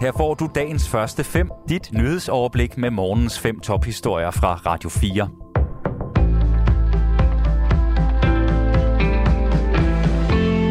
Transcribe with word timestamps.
Her 0.00 0.12
får 0.16 0.34
du 0.34 0.48
dagens 0.54 0.88
første 0.88 1.24
fem, 1.24 1.50
dit 1.68 1.90
nyhedsoverblik 1.92 2.78
med 2.78 2.90
morgens 2.90 3.38
fem 3.38 3.60
tophistorier 3.60 4.30
fra 4.30 4.54
Radio 4.54 4.88
4. 4.88 5.28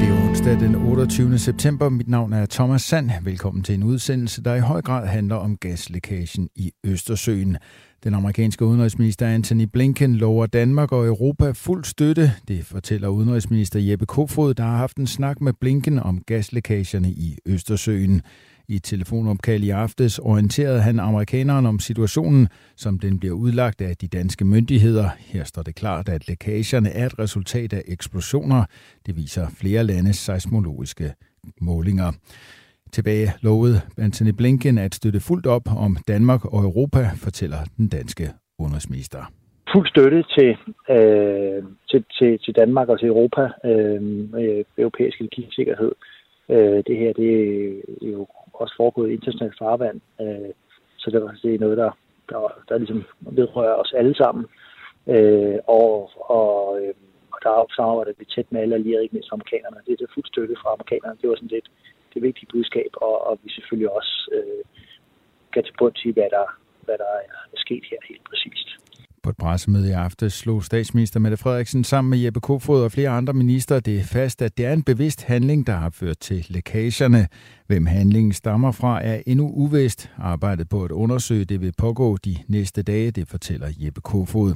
Det 0.00 0.08
er 0.08 0.28
onsdag 0.28 0.52
den 0.52 0.74
28. 0.74 1.38
september. 1.38 1.88
Mit 1.88 2.08
navn 2.08 2.32
er 2.32 2.46
Thomas 2.46 2.82
Sand. 2.82 3.10
Velkommen 3.24 3.62
til 3.62 3.74
en 3.74 3.82
udsendelse, 3.82 4.42
der 4.42 4.54
i 4.54 4.60
høj 4.60 4.82
grad 4.82 5.06
handler 5.06 5.36
om 5.36 5.56
gaslækagen 5.56 6.48
i 6.54 6.72
Østersøen. 6.84 7.56
Den 8.04 8.14
amerikanske 8.14 8.64
udenrigsminister 8.64 9.26
Anthony 9.26 9.64
Blinken 9.72 10.16
lover 10.16 10.46
Danmark 10.46 10.92
og 10.92 11.06
Europa 11.06 11.50
fuld 11.50 11.84
støtte. 11.84 12.32
Det 12.48 12.64
fortæller 12.64 13.08
udenrigsminister 13.08 13.80
Jeppe 13.80 14.06
Kofod, 14.06 14.54
der 14.54 14.64
har 14.64 14.76
haft 14.76 14.96
en 14.96 15.06
snak 15.06 15.40
med 15.40 15.52
Blinken 15.60 15.98
om 15.98 16.22
gaslækagerne 16.26 17.08
i 17.10 17.36
Østersøen. 17.46 18.22
I 18.68 18.76
et 18.76 18.82
telefonopkald 18.82 19.62
i 19.62 19.70
aftes 19.70 20.18
orienterede 20.18 20.80
han 20.80 21.00
amerikaneren 21.00 21.66
om 21.66 21.78
situationen, 21.78 22.48
som 22.76 22.98
den 22.98 23.18
bliver 23.18 23.34
udlagt 23.34 23.80
af 23.80 23.96
de 23.96 24.08
danske 24.08 24.44
myndigheder. 24.44 25.08
Her 25.18 25.44
står 25.44 25.62
det 25.62 25.74
klart, 25.74 26.08
at 26.08 26.28
lækagerne 26.28 26.88
er 26.90 27.06
et 27.06 27.18
resultat 27.18 27.72
af 27.72 27.82
eksplosioner. 27.88 28.64
Det 29.06 29.16
viser 29.16 29.46
flere 29.60 29.84
landes 29.84 30.16
seismologiske 30.16 31.12
målinger. 31.60 32.12
Tilbage 32.92 33.32
lovede 33.42 33.80
Anthony 33.98 34.30
Blinken 34.30 34.78
at 34.78 34.94
støtte 34.94 35.20
fuldt 35.20 35.46
op 35.46 35.68
om 35.76 35.96
Danmark 36.08 36.44
og 36.44 36.62
Europa, 36.62 37.10
fortæller 37.16 37.58
den 37.76 37.88
danske 37.88 38.30
udenrigsminister. 38.58 39.32
Fuld 39.72 39.88
støtte 39.88 40.24
til, 40.36 40.50
øh, 40.96 41.62
til, 41.90 42.04
til, 42.18 42.38
til 42.38 42.54
Danmark 42.54 42.88
og 42.88 42.98
til 42.98 43.08
Europa 43.08 43.42
øh, 43.64 44.00
europæisk 44.78 45.20
energisikkerhed. 45.20 45.92
Øh, 46.48 46.82
det 46.86 46.96
her 46.96 47.12
det 47.12 47.30
er 48.02 48.12
jo 48.12 48.26
også 48.52 48.74
foregået 48.76 49.10
i 49.10 49.12
internationalt 49.12 49.58
farvand, 49.58 50.00
øh, 50.20 50.52
så 50.96 51.10
det, 51.10 51.42
det 51.42 51.54
er 51.54 51.58
noget, 51.58 51.76
der, 51.76 51.90
der, 52.28 52.62
der 52.68 52.78
ligesom 52.78 53.04
vedrører 53.20 53.74
os 53.74 53.92
alle 53.92 54.14
sammen. 54.14 54.46
Øh, 55.06 55.58
og, 55.66 56.10
og, 56.38 56.80
øh, 56.80 56.94
og 57.32 57.38
der 57.42 57.66
samarbejder 57.76 58.12
vi 58.18 58.24
tæt 58.24 58.52
med 58.52 58.60
alle 58.60 58.74
allierede, 58.74 59.02
ikke 59.02 59.16
mindst 59.16 59.32
amerikanerne. 59.32 59.80
Det 59.86 59.92
er 59.92 59.96
det 59.96 60.14
fuldt 60.14 60.28
støtte 60.28 60.56
fra 60.62 60.72
amerikanerne. 60.72 61.18
Det 61.20 61.28
var 61.28 61.36
sådan 61.36 61.56
lidt 61.56 61.68
det 62.14 62.22
vigtige 62.22 62.48
budskab, 62.52 62.90
og, 62.96 63.26
og 63.26 63.38
vi 63.42 63.50
selvfølgelig 63.50 63.90
også 63.98 64.14
øh, 64.36 64.64
kan 65.52 65.64
til 65.64 65.74
bund 65.78 65.94
til, 65.94 66.12
hvad 66.12 66.30
der, 66.36 66.46
hvad 66.84 66.98
der 66.98 67.10
er 67.54 67.58
sket 67.64 67.84
her 67.90 67.98
helt 68.08 68.25
pressemøde 69.38 69.88
i 69.88 69.92
aften 69.92 70.30
slog 70.30 70.64
statsminister 70.64 71.20
Mette 71.20 71.36
Frederiksen 71.36 71.84
sammen 71.84 72.10
med 72.10 72.18
Jeppe 72.18 72.40
Kofod 72.40 72.82
og 72.82 72.92
flere 72.92 73.08
andre 73.08 73.32
minister 73.32 73.80
det 73.80 74.04
fast, 74.04 74.42
at 74.42 74.58
det 74.58 74.66
er 74.66 74.72
en 74.72 74.82
bevidst 74.82 75.22
handling, 75.22 75.66
der 75.66 75.76
har 75.76 75.90
ført 75.90 76.18
til 76.18 76.46
lækagerne. 76.48 77.28
Hvem 77.66 77.86
handlingen 77.86 78.32
stammer 78.32 78.72
fra 78.72 79.04
er 79.04 79.22
endnu 79.26 79.50
uvist. 79.54 80.10
Arbejdet 80.18 80.68
på 80.68 80.84
at 80.84 80.90
undersøge 80.90 81.44
det 81.44 81.60
vil 81.60 81.72
pågå 81.78 82.16
de 82.16 82.36
næste 82.48 82.82
dage, 82.82 83.10
det 83.10 83.28
fortæller 83.28 83.68
Jeppe 83.78 84.00
Kofod. 84.00 84.54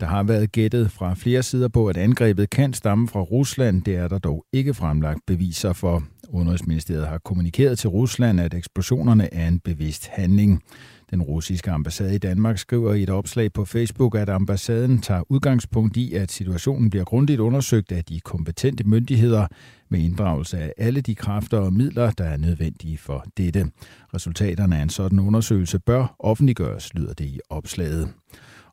Der 0.00 0.06
har 0.06 0.22
været 0.22 0.52
gættet 0.52 0.90
fra 0.90 1.14
flere 1.14 1.42
sider 1.42 1.68
på, 1.68 1.86
at 1.86 1.96
angrebet 1.96 2.50
kan 2.50 2.72
stamme 2.72 3.08
fra 3.08 3.20
Rusland. 3.20 3.82
Det 3.82 3.96
er 3.96 4.08
der 4.08 4.18
dog 4.18 4.44
ikke 4.52 4.74
fremlagt 4.74 5.20
beviser 5.26 5.72
for. 5.72 6.02
Udenrigsministeriet 6.28 7.06
har 7.06 7.18
kommunikeret 7.18 7.78
til 7.78 7.88
Rusland, 7.88 8.40
at 8.40 8.54
eksplosionerne 8.54 9.34
er 9.34 9.48
en 9.48 9.60
bevidst 9.60 10.06
handling. 10.06 10.62
Den 11.10 11.22
russiske 11.22 11.70
ambassade 11.70 12.14
i 12.14 12.18
Danmark 12.18 12.58
skriver 12.58 12.94
i 12.94 13.02
et 13.02 13.10
opslag 13.10 13.52
på 13.52 13.64
Facebook, 13.64 14.14
at 14.14 14.28
ambassaden 14.28 15.00
tager 15.00 15.22
udgangspunkt 15.28 15.96
i, 15.96 16.14
at 16.14 16.32
situationen 16.32 16.90
bliver 16.90 17.04
grundigt 17.04 17.40
undersøgt 17.40 17.92
af 17.92 18.04
de 18.04 18.20
kompetente 18.20 18.84
myndigheder 18.84 19.46
med 19.88 20.00
inddragelse 20.00 20.58
af 20.58 20.72
alle 20.78 21.00
de 21.00 21.14
kræfter 21.14 21.58
og 21.58 21.72
midler, 21.72 22.10
der 22.10 22.24
er 22.24 22.36
nødvendige 22.36 22.98
for 22.98 23.24
dette. 23.36 23.66
Resultaterne 24.14 24.78
af 24.78 24.82
en 24.82 24.90
sådan 24.90 25.18
undersøgelse 25.18 25.78
bør 25.78 26.16
offentliggøres, 26.18 26.94
lyder 26.94 27.12
det 27.12 27.24
i 27.24 27.40
opslaget. 27.50 28.08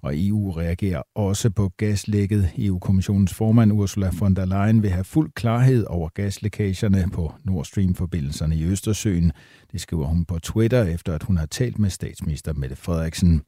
Og 0.02 0.14
EU 0.16 0.52
reagerer 0.52 1.02
også 1.16 1.50
på 1.50 1.70
gaslækket. 1.78 2.50
EU-kommissionens 2.58 3.34
formand 3.34 3.72
Ursula 3.72 4.12
von 4.20 4.36
der 4.36 4.46
Leyen 4.46 4.84
vil 4.84 4.90
have 4.90 5.04
fuld 5.04 5.32
klarhed 5.36 5.86
over 5.86 6.10
gaslækagerne 6.10 7.10
på 7.14 7.34
Nord 7.44 7.66
Stream-forbindelserne 7.66 8.56
i 8.56 8.64
Østersøen. 8.64 9.32
Det 9.72 9.82
skriver 9.82 10.06
hun 10.06 10.26
på 10.26 10.40
Twitter, 10.40 10.84
efter 10.84 11.14
at 11.14 11.24
hun 11.24 11.38
har 11.38 11.46
talt 11.46 11.80
med 11.80 11.90
statsminister 11.90 12.54
Mette 12.54 12.76
Frederiksen. 12.76 13.42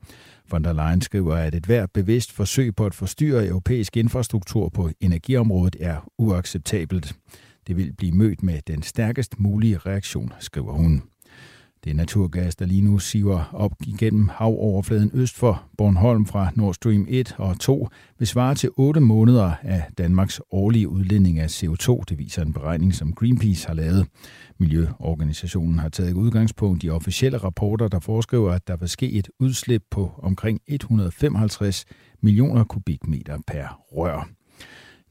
Von 0.52 0.64
der 0.64 0.74
Leyen 0.74 1.02
skriver, 1.02 1.36
at 1.36 1.56
et 1.56 1.66
hvert 1.66 1.92
bevidst 1.92 2.32
forsøg 2.32 2.76
på 2.76 2.86
at 2.86 2.94
forstyrre 2.94 3.48
europæisk 3.48 3.98
infrastruktur 3.98 4.70
på 4.70 4.90
energiområdet 5.00 5.76
er 5.80 6.10
uacceptabelt. 6.18 7.16
Det 7.68 7.78
vil 7.78 7.94
blive 7.98 8.12
mødt 8.12 8.44
med 8.44 8.60
den 8.68 8.84
stærkest 8.84 9.40
mulige 9.40 9.78
reaktion, 9.78 10.34
skriver 10.40 10.74
hun. 10.74 11.04
Det 11.84 11.90
er 11.90 11.94
naturgas, 11.94 12.56
der 12.56 12.66
lige 12.66 12.82
nu 12.82 13.00
siver 13.00 13.50
op 13.54 13.72
igennem 13.88 14.30
havoverfladen 14.34 15.12
øst 15.14 15.38
for 15.38 15.64
Bornholm 15.78 16.26
fra 16.26 16.52
Nord 16.56 16.74
Stream 16.74 17.06
1 17.10 17.36
og 17.38 17.60
2, 17.60 17.88
vil 18.20 18.28
svare 18.28 18.56
til 18.56 18.70
8 18.78 19.00
måneder 19.02 19.52
af 19.62 19.84
Danmarks 19.98 20.42
årlige 20.52 20.90
udledning 20.90 21.40
af 21.40 21.64
CO2. 21.64 22.04
Det 22.10 22.20
viser 22.20 22.42
en 22.42 22.54
beregning, 22.54 22.96
som 22.96 23.14
Greenpeace 23.14 23.68
har 23.68 23.74
lavet. 23.74 24.08
Miljøorganisationen 24.60 25.80
har 25.80 25.90
taget 25.90 26.14
udgangspunkt 26.14 26.84
i 26.84 26.90
officielle 26.90 27.38
rapporter, 27.38 27.88
der 27.88 28.00
foreskriver, 28.00 28.52
at 28.52 28.68
der 28.68 28.78
vil 28.78 28.90
ske 28.90 29.12
et 29.12 29.30
udslip 29.40 29.84
på 29.92 30.12
omkring 30.18 30.62
155 30.68 31.86
millioner 32.22 32.64
kubikmeter 32.64 33.38
per 33.48 33.80
rør. 33.92 34.30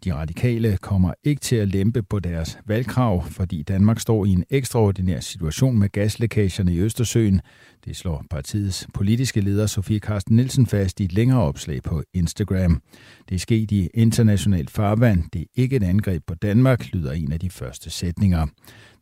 De 0.05 0.15
radikale 0.15 0.77
kommer 0.77 1.13
ikke 1.25 1.41
til 1.41 1.57
at 1.57 1.69
lempe 1.69 2.03
på 2.03 2.21
deres 2.21 2.59
valgkrav, 2.67 3.25
fordi 3.31 3.63
Danmark 3.63 4.01
står 4.01 4.25
i 4.25 4.31
en 4.31 4.45
ekstraordinær 4.51 5.21
situation 5.21 5.79
med 5.79 5.89
gaslækagerne 5.89 6.75
i 6.75 6.79
Østersøen. 6.79 7.41
Det 7.85 7.97
slår 7.97 8.25
partiets 8.31 8.87
politiske 8.95 9.41
leder 9.41 9.67
Sofie 9.67 10.01
Karsten 10.01 10.37
Nielsen 10.37 10.67
fast 10.67 11.01
i 11.01 11.05
et 11.05 11.13
længere 11.13 11.41
opslag 11.41 11.83
på 11.83 12.03
Instagram. 12.15 12.83
Det 13.29 13.35
er 13.35 13.39
sket 13.39 13.73
i 13.73 13.89
internationalt 13.95 14.71
farvand. 14.71 15.25
Det 15.33 15.41
er 15.41 15.47
ikke 15.55 15.77
et 15.77 15.83
angreb 15.83 16.23
på 16.27 16.35
Danmark, 16.35 16.93
lyder 16.93 17.13
en 17.13 17.33
af 17.33 17.41
de 17.41 17.51
første 17.51 17.91
sætninger. 17.91 18.47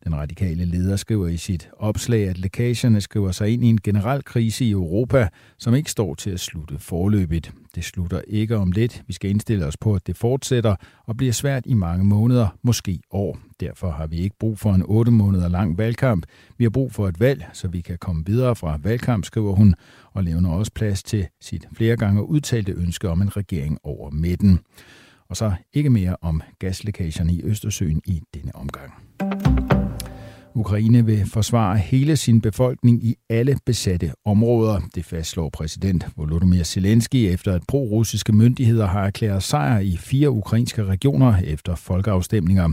Den 0.03 0.15
radikale 0.15 0.65
leder 0.65 0.95
skriver 0.95 1.27
i 1.27 1.37
sit 1.37 1.69
opslag, 1.77 2.27
at 2.27 2.37
lækagerne 2.37 3.01
skriver 3.01 3.31
sig 3.31 3.49
ind 3.49 3.65
i 3.65 3.67
en 3.67 3.81
generel 3.81 4.23
krise 4.23 4.65
i 4.65 4.71
Europa, 4.71 5.27
som 5.57 5.75
ikke 5.75 5.91
står 5.91 6.15
til 6.15 6.29
at 6.29 6.39
slutte 6.39 6.79
forløbigt. 6.79 7.53
Det 7.75 7.83
slutter 7.83 8.21
ikke 8.27 8.57
om 8.57 8.71
lidt. 8.71 9.03
Vi 9.07 9.13
skal 9.13 9.29
indstille 9.29 9.65
os 9.65 9.77
på, 9.77 9.93
at 9.95 10.07
det 10.07 10.17
fortsætter 10.17 10.75
og 11.05 11.17
bliver 11.17 11.33
svært 11.33 11.63
i 11.65 11.73
mange 11.73 12.05
måneder, 12.05 12.57
måske 12.63 12.99
år. 13.11 13.39
Derfor 13.61 13.91
har 13.91 14.07
vi 14.07 14.17
ikke 14.17 14.35
brug 14.39 14.59
for 14.59 14.73
en 14.73 14.83
8 14.85 15.11
måneder 15.11 15.47
lang 15.47 15.77
valgkamp. 15.77 16.25
Vi 16.57 16.63
har 16.63 16.69
brug 16.69 16.91
for 16.91 17.07
et 17.07 17.19
valg, 17.19 17.45
så 17.53 17.67
vi 17.67 17.81
kan 17.81 17.97
komme 17.97 18.23
videre 18.25 18.55
fra 18.55 18.79
valgkamp, 18.83 19.25
skriver 19.25 19.55
hun, 19.55 19.75
og 20.13 20.23
levner 20.23 20.49
også 20.49 20.71
plads 20.75 21.03
til 21.03 21.27
sit 21.41 21.67
flere 21.73 21.97
gange 21.97 22.23
udtalte 22.23 22.71
ønske 22.71 23.09
om 23.09 23.21
en 23.21 23.37
regering 23.37 23.77
over 23.83 24.09
midten. 24.09 24.59
Og 25.29 25.37
så 25.37 25.51
ikke 25.73 25.89
mere 25.89 26.15
om 26.21 26.41
gaslækagerne 26.59 27.33
i 27.33 27.41
Østersøen 27.43 28.01
i 28.05 28.21
denne 28.33 28.55
omgang. 28.55 28.93
Ukraine 30.53 31.05
vil 31.05 31.25
forsvare 31.25 31.77
hele 31.77 32.17
sin 32.17 32.41
befolkning 32.41 33.03
i 33.03 33.15
alle 33.29 33.57
besatte 33.65 34.11
områder. 34.25 34.81
Det 34.95 35.05
fastslår 35.05 35.49
præsident 35.49 36.07
Volodymyr 36.17 36.63
Zelensky 36.63 37.15
efter 37.15 37.53
at 37.53 37.61
pro-russiske 37.67 38.33
myndigheder 38.33 38.87
har 38.87 39.05
erklæret 39.05 39.43
sejr 39.43 39.79
i 39.79 39.97
fire 39.97 40.29
ukrainske 40.29 40.85
regioner 40.85 41.37
efter 41.43 41.75
folkeafstemninger. 41.75 42.69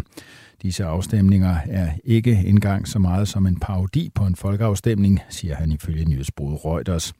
Disse 0.62 0.84
afstemninger 0.84 1.56
er 1.66 1.90
ikke 2.04 2.32
engang 2.32 2.88
så 2.88 2.98
meget 2.98 3.28
som 3.28 3.46
en 3.46 3.60
parodi 3.60 4.10
på 4.14 4.26
en 4.26 4.34
folkeafstemning, 4.34 5.20
siger 5.28 5.54
han 5.54 5.72
ifølge 5.72 6.04
nyhedsbruget 6.04 6.64
Reuters. 6.64 7.12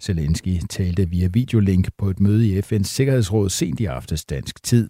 Zelensky 0.00 0.58
talte 0.70 1.08
via 1.10 1.26
videolink 1.26 1.88
på 1.98 2.10
et 2.10 2.20
møde 2.20 2.48
i 2.48 2.58
FN's 2.58 2.82
Sikkerhedsråd 2.82 3.50
sent 3.50 3.80
i 3.80 3.84
aftes 3.84 4.24
dansk 4.24 4.62
tid. 4.62 4.88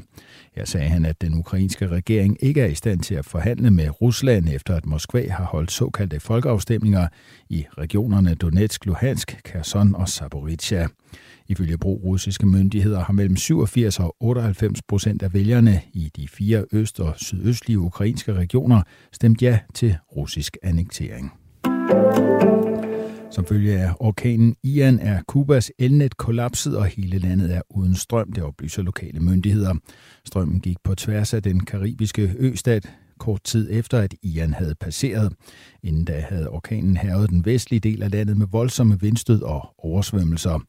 Her 0.54 0.64
sagde 0.64 0.88
han, 0.88 1.04
at 1.04 1.20
den 1.20 1.34
ukrainske 1.34 1.88
regering 1.88 2.36
ikke 2.40 2.60
er 2.60 2.66
i 2.66 2.74
stand 2.74 3.00
til 3.00 3.14
at 3.14 3.24
forhandle 3.24 3.70
med 3.70 4.02
Rusland, 4.02 4.48
efter 4.48 4.76
at 4.76 4.86
Moskva 4.86 5.28
har 5.30 5.44
holdt 5.44 5.72
såkaldte 5.72 6.20
folkeafstemninger 6.20 7.08
i 7.48 7.66
regionerne 7.78 8.34
Donetsk, 8.34 8.86
Luhansk, 8.86 9.40
Kherson 9.44 9.94
og 9.94 10.08
Zaporizhia. 10.08 10.88
Ifølge 11.48 11.78
pro-russiske 11.78 12.46
myndigheder 12.46 13.00
har 13.04 13.12
mellem 13.12 13.36
87 13.36 14.00
og 14.00 14.16
98 14.20 14.82
procent 14.88 15.22
af 15.22 15.34
vælgerne 15.34 15.80
i 15.92 16.10
de 16.16 16.28
fire 16.28 16.64
øst- 16.72 17.00
og 17.00 17.14
sydøstlige 17.16 17.78
ukrainske 17.78 18.32
regioner 18.32 18.82
stemt 19.12 19.42
ja 19.42 19.58
til 19.74 19.96
russisk 20.16 20.56
annektering. 20.62 21.32
Som 23.30 23.44
følge 23.44 23.78
af 23.78 23.92
orkanen 24.00 24.56
Ian 24.64 24.98
er 24.98 25.22
Kubas 25.28 25.72
elnet 25.78 26.16
kollapset, 26.16 26.76
og 26.76 26.84
hele 26.84 27.18
landet 27.18 27.54
er 27.54 27.62
uden 27.70 27.94
strøm, 27.94 28.32
det 28.32 28.44
oplyser 28.44 28.82
lokale 28.82 29.20
myndigheder. 29.20 29.74
Strømmen 30.24 30.60
gik 30.60 30.76
på 30.84 30.94
tværs 30.94 31.34
af 31.34 31.42
den 31.42 31.64
karibiske 31.64 32.34
østat 32.38 32.92
kort 33.18 33.44
tid 33.44 33.68
efter, 33.70 33.98
at 33.98 34.14
Ian 34.22 34.54
havde 34.54 34.74
passeret. 34.74 35.32
Inden 35.82 36.04
da 36.04 36.24
havde 36.28 36.48
orkanen 36.48 36.96
hervet 36.96 37.30
den 37.30 37.44
vestlige 37.44 37.80
del 37.80 38.02
af 38.02 38.10
landet 38.10 38.36
med 38.36 38.46
voldsomme 38.52 39.00
vindstød 39.00 39.42
og 39.42 39.68
oversvømmelser. 39.78 40.60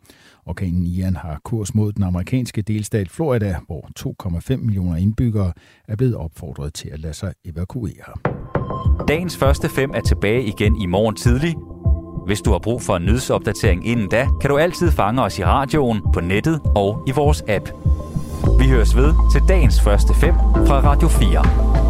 Orkanen 0.45 0.83
Ian 0.83 1.15
har 1.15 1.39
kurs 1.43 1.75
mod 1.75 1.93
den 1.93 2.03
amerikanske 2.03 2.61
delstat 2.61 3.09
Florida, 3.09 3.55
hvor 3.65 3.89
2,5 4.49 4.55
millioner 4.55 4.95
indbyggere 4.95 5.53
er 5.87 5.95
blevet 5.95 6.15
opfordret 6.15 6.73
til 6.73 6.89
at 6.89 6.99
lade 6.99 7.13
sig 7.13 7.33
evakuere. 7.45 8.13
Dagens 9.07 9.37
første 9.37 9.69
fem 9.69 9.91
er 9.93 10.01
tilbage 10.01 10.43
igen 10.43 10.81
i 10.81 10.85
morgen 10.85 11.15
tidlig. 11.15 11.55
Hvis 12.25 12.41
du 12.41 12.51
har 12.51 12.59
brug 12.59 12.81
for 12.81 12.95
en 12.95 13.05
nyhedsopdatering 13.05 13.87
inden 13.87 14.09
da, 14.09 14.27
kan 14.41 14.49
du 14.49 14.57
altid 14.57 14.91
fange 14.91 15.21
os 15.21 15.39
i 15.39 15.43
radioen, 15.43 16.01
på 16.13 16.19
nettet 16.19 16.61
og 16.75 17.03
i 17.07 17.11
vores 17.11 17.43
app. 17.47 17.69
Vi 18.59 18.67
høres 18.67 18.95
ved 18.95 19.13
til 19.31 19.41
dagens 19.47 19.81
første 19.81 20.13
fem 20.13 20.33
fra 20.67 20.81
Radio 20.83 21.07
4. 21.07 21.86